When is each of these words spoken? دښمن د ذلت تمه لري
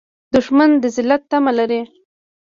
دښمن 0.33 0.71
د 0.81 0.85
ذلت 0.95 1.21
تمه 1.31 1.51
لري 1.59 1.81